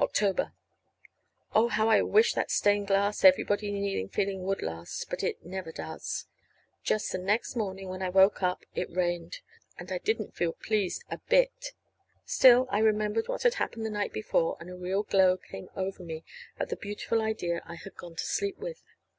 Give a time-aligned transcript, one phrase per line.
[0.00, 0.54] October.
[1.54, 5.10] Oh, how I wish that stained window, everybody kneeling feeling would last.
[5.10, 6.26] But it never does.
[6.82, 9.40] Just the next morning, when I woke up, it rained.
[9.78, 11.72] And I didn't feel pleased a bit.
[12.24, 16.02] Still I remembered what had happened the night before, and a real glow came over
[16.02, 16.24] me
[16.58, 18.82] at the beautiful idea I had gone to sleep with.